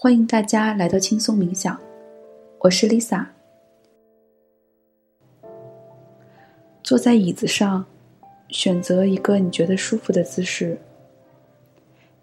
[0.00, 1.76] 欢迎大家来到轻松冥想，
[2.60, 3.26] 我是 Lisa。
[6.84, 7.84] 坐在椅子上，
[8.48, 10.78] 选择一个你觉得舒服的姿势，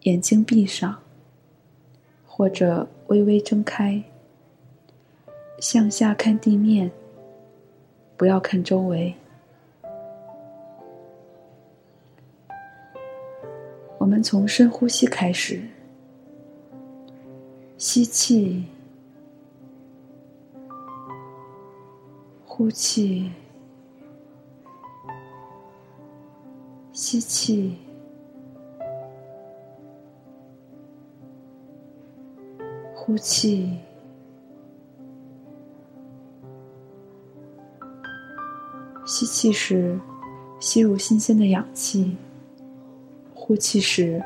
[0.03, 0.97] 眼睛闭上，
[2.25, 4.01] 或者微微睁开，
[5.59, 6.89] 向下看地面，
[8.15, 9.13] 不要看周围。
[13.97, 15.61] 我们从深呼吸开始，
[17.87, 18.63] 吸气，
[22.43, 23.29] 呼气，
[26.91, 27.77] 吸气，
[32.95, 33.77] 呼气。
[39.05, 39.99] 吸气时，
[40.59, 42.17] 吸入新鲜的氧气。
[43.35, 44.19] 呼气时，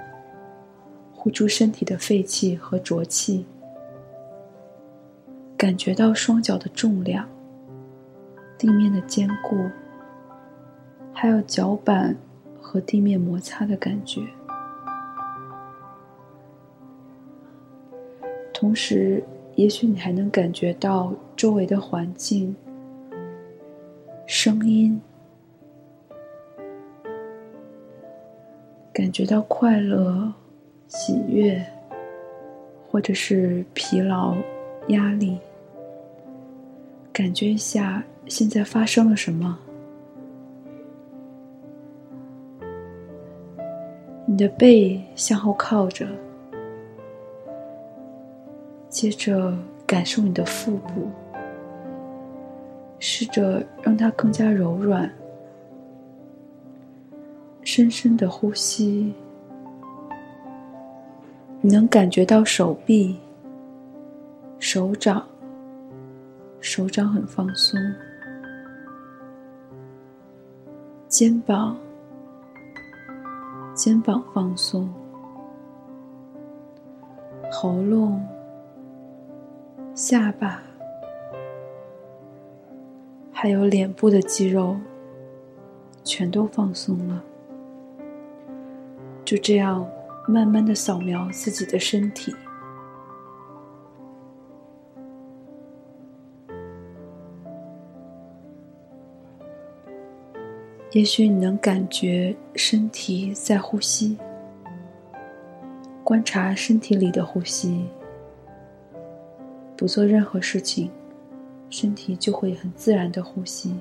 [1.14, 3.45] 呼出身体的废气和浊气，
[5.60, 7.28] 感觉到双脚的重量、
[8.58, 9.58] 地面的坚固，
[11.12, 12.16] 还有脚板
[12.62, 14.22] 和地面摩擦的感觉。
[18.54, 19.22] 同时，
[19.56, 22.56] 也许你还能感觉到周围的环境、
[24.26, 25.02] 声音。
[28.94, 30.34] 感觉到快乐、
[30.88, 31.62] 喜悦，
[32.90, 34.34] 或者是疲劳、
[34.88, 35.38] 压力。
[37.20, 39.59] 感觉一下现在发生了什么？
[44.25, 46.08] 你的背向后靠着，
[48.88, 49.53] 接着
[49.86, 51.09] 感受你的腹部，
[53.00, 55.12] 试着让它更加柔软。
[57.64, 59.14] 深深的呼吸，
[61.59, 63.19] 你能感觉到手臂、
[64.57, 65.28] 手掌、
[66.62, 67.80] 手掌很放松，
[71.08, 71.78] 肩膀、
[73.74, 74.94] 肩膀放松，
[77.52, 78.24] 喉咙、
[79.96, 80.62] 下巴，
[83.31, 84.75] 还有脸部的肌肉，
[86.03, 87.24] 全都放松了。
[89.24, 89.88] 就这样，
[90.28, 92.36] 慢慢的扫描自己的身体。
[100.91, 104.17] 也许你能感觉身体在呼吸，
[106.03, 107.85] 观察身体里的呼吸，
[109.77, 110.89] 不做任何事情，
[111.69, 113.72] 身体就会很自然的呼吸，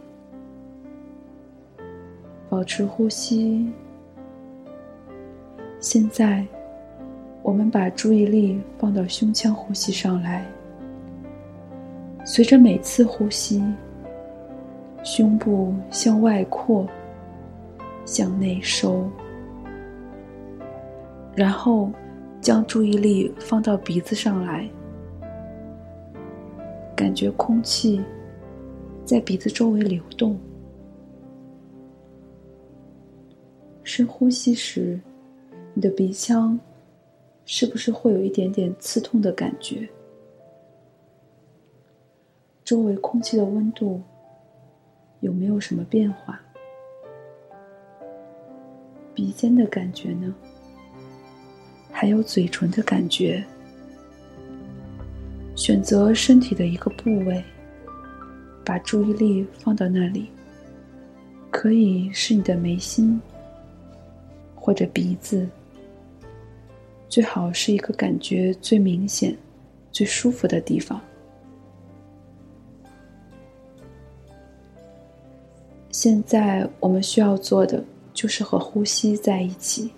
[2.51, 3.67] 保持呼吸。
[5.81, 6.47] 现在，
[7.43, 10.45] 我们把注意力放到胸腔呼吸上来。
[12.23, 13.65] 随着每次呼吸，
[15.03, 16.87] 胸部向外扩，
[18.11, 19.07] 向内收，
[21.37, 21.93] 然后
[22.41, 24.67] 将注意力放到鼻子上来，
[26.97, 28.01] 感觉空气
[29.05, 30.39] 在鼻子周围流动。
[33.85, 34.99] 深呼吸时。
[35.75, 36.59] 你的鼻腔
[37.45, 39.89] 是不是会有一点点刺痛的感觉？
[42.65, 44.03] 周围空气的温度
[45.21, 46.41] 有没有什么变化？
[49.19, 50.33] 鼻尖的感觉呢？
[51.91, 53.45] 还有嘴唇的感觉？
[55.57, 57.43] 选择身体的一个部位，
[58.65, 60.31] 把注意力放到那里，
[61.51, 63.21] 可以是你的眉心，
[64.55, 65.49] 或者鼻子。
[67.09, 69.37] 最好是一个感觉最明显、
[69.91, 71.01] 最舒服的地方。
[75.91, 77.83] 现在我们需要做的
[78.19, 79.89] 就是和呼吸在一起，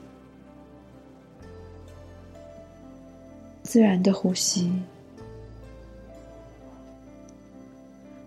[3.62, 4.70] 自然的呼吸。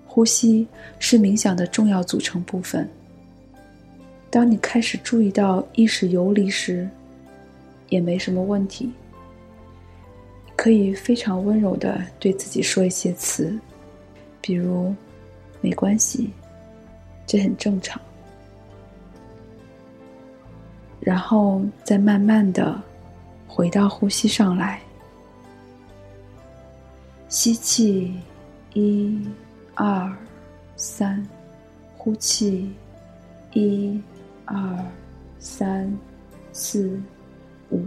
[0.08, 0.68] 呼吸
[0.98, 2.90] 是冥想的重要组成部分。
[4.32, 6.90] 当你开始注意到意识游离时，
[7.90, 8.92] 也没什么问题，
[10.56, 13.56] 可以非常温柔的对自己说一些词，
[14.42, 14.92] 比如
[15.62, 16.32] “没关系”，
[17.28, 18.02] 这很正常。
[21.04, 22.82] 然后再慢慢的
[23.46, 24.82] 回到呼吸上来。
[27.28, 28.16] 吸气
[28.74, 29.22] 一
[29.76, 30.16] 二
[30.78, 31.22] 三
[31.98, 32.72] 呼气
[33.52, 34.02] 一
[34.46, 34.86] 二
[35.40, 35.92] 三
[36.54, 36.98] 四
[37.70, 37.84] 五。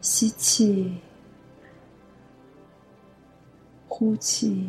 [0.00, 0.94] 吸气
[3.88, 4.68] 呼气。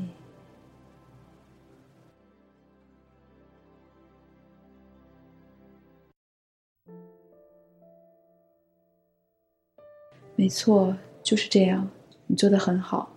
[10.35, 11.89] 没错，就是这样，
[12.27, 13.13] 你做的很好。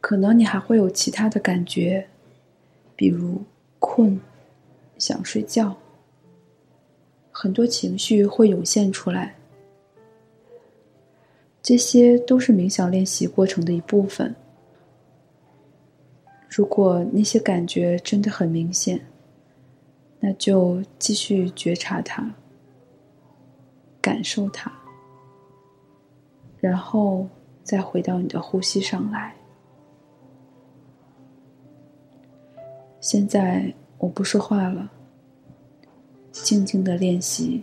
[0.00, 2.08] 可能你还会有其他的感觉，
[2.96, 3.42] 比如
[3.78, 4.20] 困、
[4.98, 5.76] 想睡觉，
[7.30, 9.34] 很多情绪会涌现出来。
[11.62, 14.34] 这些都是冥想练习过程的一部分。
[16.48, 19.06] 如果那些感觉真的很明显，
[20.18, 22.34] 那就继续觉察它。
[24.02, 24.70] 感受它，
[26.60, 27.26] 然后
[27.62, 29.34] 再回到你的呼吸上来。
[33.00, 34.90] 现在我不说话了，
[36.32, 37.62] 静静的练习。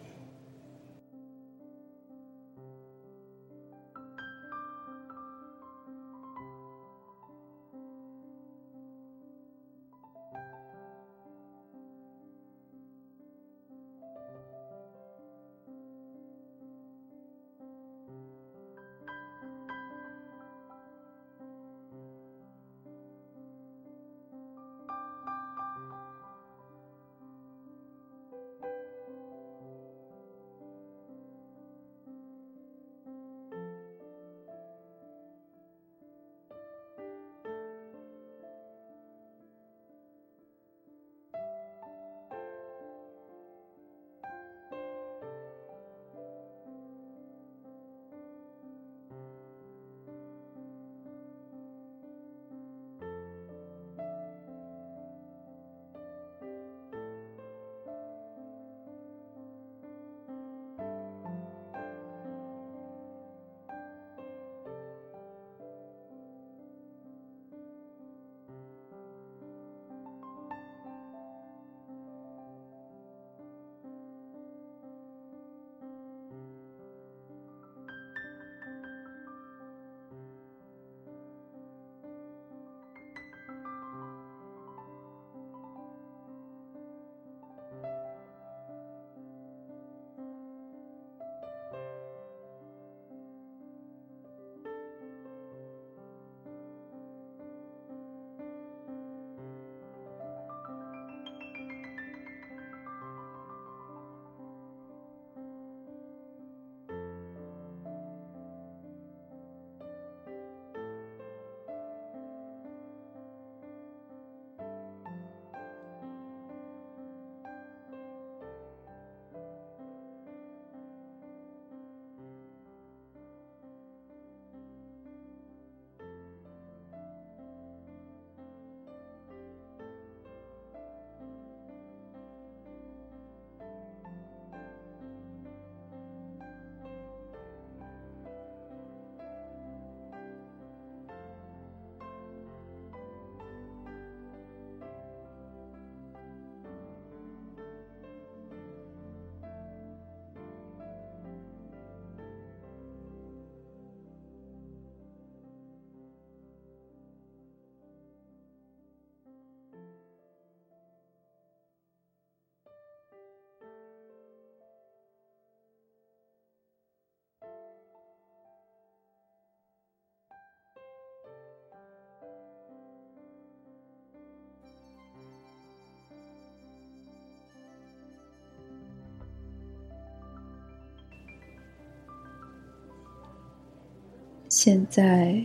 [184.61, 185.42] 现在，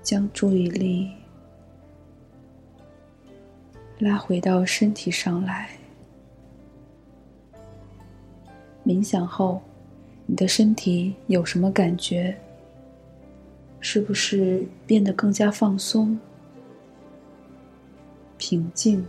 [0.00, 1.10] 将注意力
[3.98, 5.68] 拉回到身体上来。
[8.86, 9.60] 冥想后，
[10.24, 12.38] 你的身体有什么感觉？
[13.80, 16.16] 是不是变得更加放松、
[18.38, 19.04] 平静、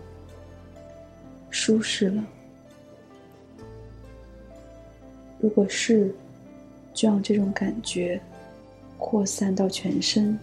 [1.51, 2.25] 舒适了？
[5.39, 6.11] 如果是，
[6.95, 8.19] 就让这种感觉。
[9.11, 10.39] 扩散到全身，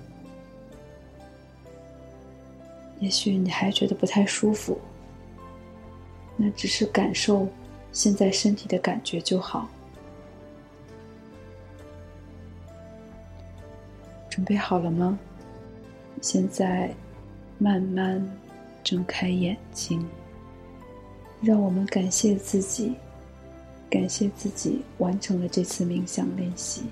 [3.01, 4.79] 也许你还觉得不太舒服，
[6.37, 7.49] 那只是感受
[7.93, 9.67] 现在身体的感觉就好。
[14.29, 15.19] 准备好了吗？
[16.21, 16.95] 现在
[17.57, 18.23] 慢慢
[18.85, 20.07] 睁开眼睛，
[21.41, 22.95] 让我们感谢自己，
[23.89, 26.83] 感谢自己完成了这次冥想练习。